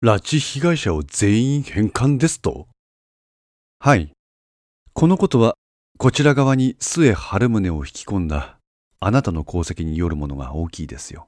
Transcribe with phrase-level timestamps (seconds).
[0.00, 2.68] 拉致被害者を全員返還ですと
[3.80, 4.12] はい。
[4.92, 5.54] このことは、
[5.98, 8.60] こちら側に末春宗を引き込んだ、
[9.00, 11.26] あなたの功績によるものが大きいですよ。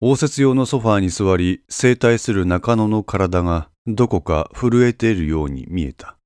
[0.00, 6.16] 応接用のソファーに座り、整体する中野の体がどこか震えているように見えた。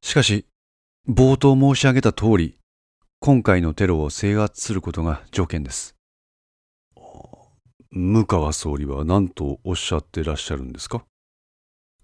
[0.00, 0.46] しかし、
[1.08, 2.56] 冒頭申し上げた通り、
[3.18, 5.96] 今回のテロを制圧することが条件です。
[7.92, 11.04] 向川総理は何とおっしゃってらっしゃるんですか？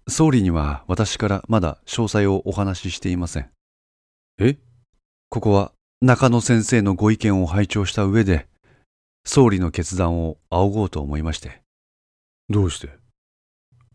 [0.09, 3.49] 総理には私からまだ詳細をお話ししていません。
[4.39, 4.57] え？
[5.29, 5.71] ここは
[6.01, 8.47] 中野先生のご意見を拝聴した上で、
[9.25, 11.61] 総理の決断を仰ごうと思いまして。
[12.49, 12.89] どうして？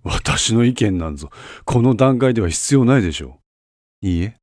[0.02, 1.29] 私の意見なんぞ、
[1.66, 3.38] この段階では必要ないでしょ
[4.02, 4.07] う。
[4.07, 4.37] いいえ。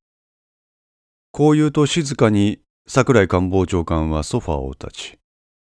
[1.31, 5.20] こう言うと静かに桜井官房長官はソファーを立ち、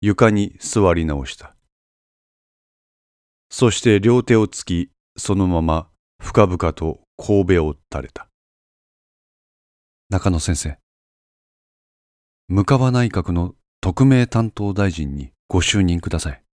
[0.02, 1.56] 床に座り直した。
[3.50, 5.90] そして両手をつき、そのまま
[6.22, 8.30] 深々と神戸を垂れた。
[10.10, 10.78] 中野先生、
[12.48, 16.44] 向川内閣の特命担当大臣にご就任ください。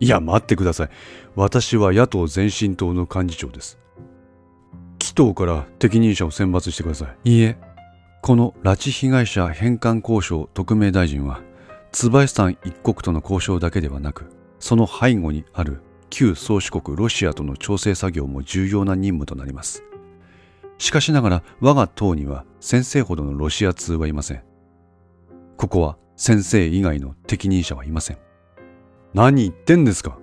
[0.00, 0.90] いや、待ってください。
[1.34, 3.78] 私は野党前進党の幹事長です。
[4.98, 7.30] 紀党から適任者を選抜してください。
[7.30, 7.56] いいえ、
[8.22, 11.42] この拉致被害者返還交渉特命大臣は、
[11.92, 19.82] 椿さん一国との交渉だけではなく、その背後にある旧宗主国ロシアとの調整作業も重要な任務となります。
[20.78, 24.42] しかしながら我が党には先生ほどのロシア通はいません。
[25.56, 28.18] ここは先生以外の適任者はいません。
[29.12, 30.18] 何言ってんですか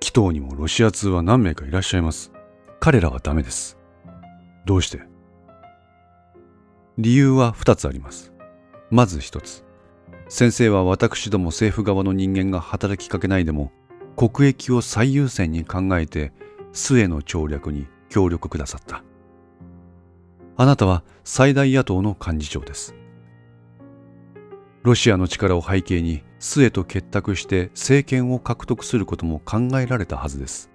[0.00, 2.32] 紀藤にもロシア通は何名かいらっしゃいます。
[2.80, 3.76] 彼らはダメです。
[4.64, 5.02] どうして
[6.98, 8.32] 理由は二つあります。
[8.90, 9.64] まず一つ。
[10.30, 13.72] 先生は私ども政府側の人間が働きかけないでも
[14.16, 16.32] 国益を最優先に考えて
[16.72, 19.02] 末の調略に協力くださった。
[20.56, 22.94] あなたは最大野党の幹事長です。
[24.84, 30.70] ロシアの力を背景に末と結託して政権を獲得することも考えられたはずです。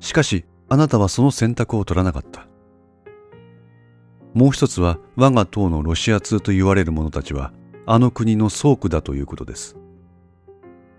[0.00, 2.46] しかしあなたはその選択を取らなかった。
[4.32, 7.52] もう一つは我が党のロシア通と言われる者たちは
[7.86, 9.76] あの国の倉庫だということです。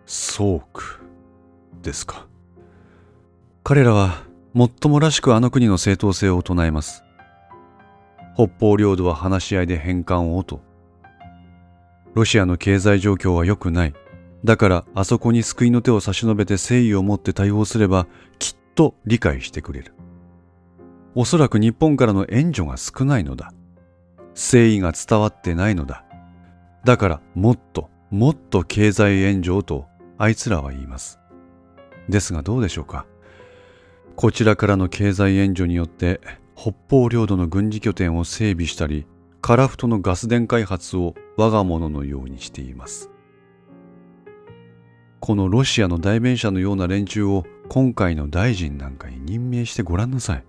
[0.05, 0.81] 倉庫
[1.81, 2.27] ですか。
[3.63, 4.23] 彼らは
[4.53, 7.03] もっともらしくあの国の正当性を唱えます。
[8.35, 10.61] 北方領土は話し合いで返還をと。
[12.13, 13.93] ロシアの経済状況は良くない。
[14.43, 18.05] だからあそこに救いの手を差し伸べて誠意を持って対応すれば
[18.37, 19.95] きっと理解してくれる。
[21.15, 23.53] おそらく日本からの援助が少ないのだ。
[24.35, 26.04] 誠意が伝わってないのだ。
[26.85, 29.87] だからもっともっと経済援助をと
[30.19, 31.19] あいつらは言います。
[32.07, 33.07] ですがどうでしょうか。
[34.15, 36.21] こちらからの経済援助によって
[36.55, 39.07] 北方領土の軍事拠点を整備したり、
[39.41, 43.09] 樺太のガス田開発を我が物のようにしています。
[45.19, 50.45] このロシアの代弁者のような連中を今回の大臣なんかに任命してごらんなさい。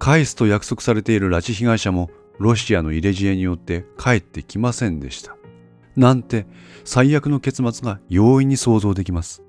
[0.00, 2.10] 返すと約束されている拉致被害者も
[2.42, 5.36] ロシアの入れ知恵によって帰ってきませんでした。
[5.96, 6.46] なんて
[6.84, 9.42] 最悪の結末が容易に想像できます。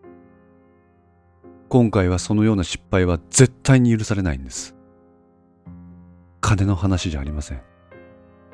[1.69, 4.75] 今回はそのような失敗は絶対に許されないんです。
[6.39, 7.61] 金の話じゃありません。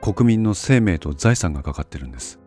[0.02, 2.40] 国民の生命と財産がかかってるんです。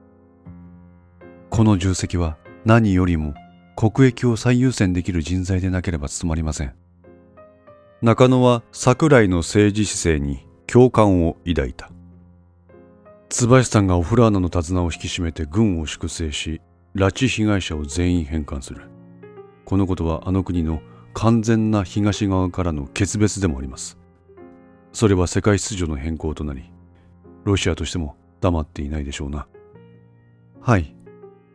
[1.51, 3.35] この重責は何よりも
[3.77, 6.75] 国益を最優先できる人材でなければ務まりません。
[8.01, 11.91] 中野は桜井の政治姿勢に共感を抱いた。
[13.29, 16.63] 椿さんがオフラーナの手綱を引き締めて軍を粛清し
[16.95, 18.89] 拉致被害者を全員返還する。
[19.67, 20.81] このことはあの国の
[21.13, 23.99] 完全な東側からの決別でもあります。
[24.95, 26.71] それは世界秩序の変更となり
[27.45, 29.47] ロシアとしても黙っていないでしょうな。
[30.63, 30.97] はい。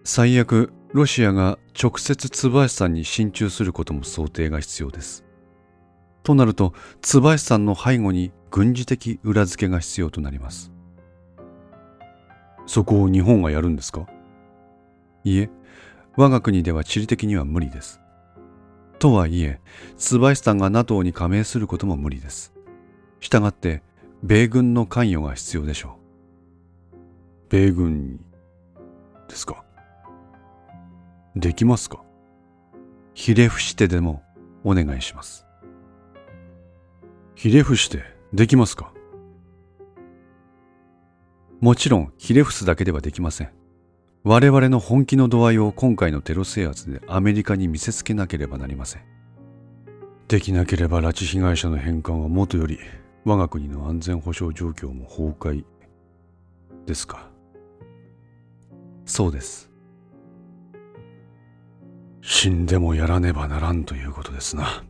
[0.03, 5.25] 最悪ロシアが直接椿さんに進駐することも想定が必要です。
[6.21, 10.71] となると椿さんの背後に軍事的裏付けが必要となります。
[12.65, 14.07] そこを日本がやるんですか？
[15.23, 15.49] いえ、
[16.15, 17.99] 我が国では地理的には無理です。
[18.99, 19.59] とはいえ、
[19.97, 22.53] 椿さんが NATO に加盟することも無理です。
[23.19, 23.83] したがって、
[24.23, 25.97] 米軍の関与が必要でしょ
[26.94, 26.97] う。
[27.49, 28.19] 米軍に、
[29.29, 29.63] ですか？
[31.35, 32.01] できますか？
[33.13, 34.23] ひれ伏してでも
[34.63, 35.45] お願いします。
[37.35, 38.03] ひれ伏して
[38.38, 38.94] できますか？
[41.60, 43.50] もちろんひれ伏すだけではできません。
[44.24, 49.01] 我々の本気の度合いを今回のテロ制圧でアメリカに見せつけなければなりません。
[50.28, 52.78] できなければ拉致被害者の返還はもとより
[53.25, 55.66] 我が国の安全保障状況も崩壊
[56.86, 57.31] ですか？
[59.07, 59.72] そうです。
[62.22, 64.83] 死んでもやらねばならんということですな。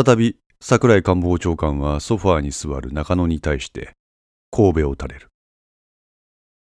[0.00, 3.94] 再び桜井官房長官はソファーに座る中野に対して
[4.52, 5.26] 神戸を垂れる。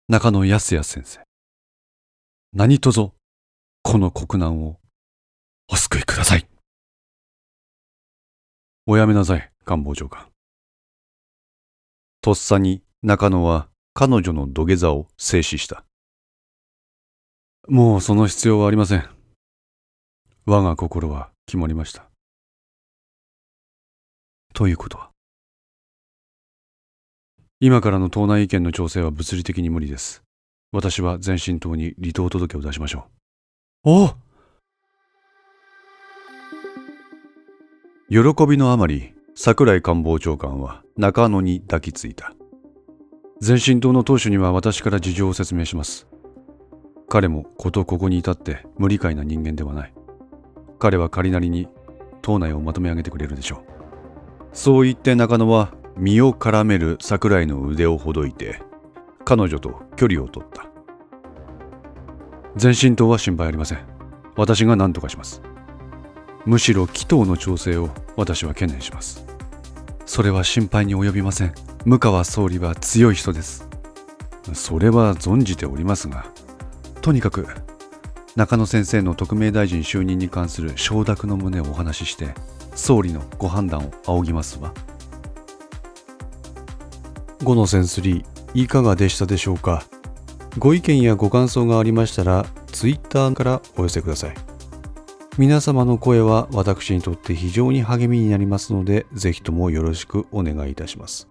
[0.07, 1.19] 中野康也先生。
[2.53, 3.13] 何とぞ
[3.83, 4.79] この国難を
[5.67, 6.47] お救いください。
[8.87, 10.27] おやめなさい官房長官。
[12.21, 15.83] とっさに中野は彼女の土下座を静止した。
[17.67, 19.09] もうその必要はありません。
[20.45, 22.14] 我が心は決まりました。
[24.55, 25.09] ということは？
[27.59, 30.23] 今からの党内意見の調整は物理的に無理です。
[30.71, 33.07] 私は前進党に離党届を出しましょ
[33.83, 33.91] う。
[33.91, 34.07] お
[38.09, 42.33] 喜びのあまり、桜井官房長官は中野に抱きついた。
[43.45, 46.07] 前進党の党首には私から事情を説明します。
[47.09, 49.93] 彼もことここに至って無理解な人間ではない。
[50.79, 51.67] 彼は仮なりに
[52.21, 53.74] 党内をまとめ上げてくれるでしょう。
[54.55, 58.61] そう言って中野は身を絡める桜井の腕をほどいて
[59.23, 60.65] 彼女と距離を取った。
[62.59, 63.79] 前進党は心配ありません。
[64.35, 65.41] 私が何とかします。
[66.45, 69.25] むしろ祈祷の調整を私は懸念します。
[70.05, 71.53] それは心配に及びません。
[71.83, 73.67] 向川総理は強い人です。
[74.53, 76.27] それは存じておりますが
[77.01, 77.47] とにかく
[78.35, 82.33] 中野先生の特命大臣就任に関する承諾の旨をお話しして
[82.75, 84.73] 総理のご判断を仰ぎますわ。
[87.39, 88.23] 5のセンス3
[88.53, 89.83] いかがでしたでしょうか？
[90.59, 94.35] ご意見やご感想がありましたら Twitter からお寄せください。
[95.37, 101.27] 皆様の声は私にとって非常に励みになりますのでぜひともよろしくお願いいたします。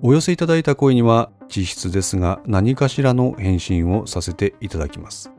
[0.00, 5.30] お寄せいただいた声には実質ですが何かしらの返信をさせていただきます。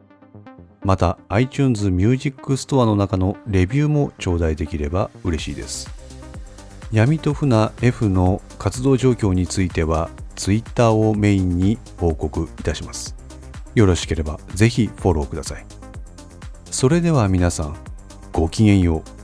[0.86, 5.90] また iTunes Music Store の中のレビューも頂戴できれば嬉しいです
[6.92, 13.16] 闇と船 F の活動状況については Twitter をメインに報告いたします。
[13.74, 15.66] よろしければぜひフォローください。
[16.70, 17.76] それでは皆さん、
[18.32, 19.15] ごきげんよう。